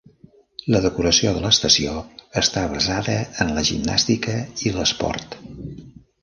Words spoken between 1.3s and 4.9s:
de l'estació està basada en la gimnàstica i